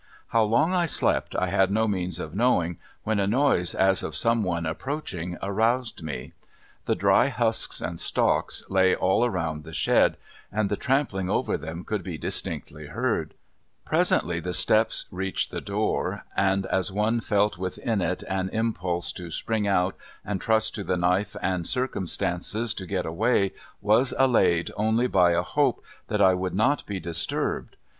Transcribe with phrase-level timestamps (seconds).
[0.29, 4.15] How long I slept I had no means of knowing when a noise as of
[4.15, 6.33] some one approaching aroused me.
[6.85, 10.17] The dry husks and stalks lay all around the shed,
[10.51, 13.35] and the trampling over them could be distinctly heard.
[13.85, 19.29] Presently the steps reached the door, and as one fell within it an impulse to
[19.29, 19.95] spring out
[20.25, 25.43] and trust to the knife and circumstances to get away was allayed only by a
[25.43, 27.75] hope that I would not be disturbed.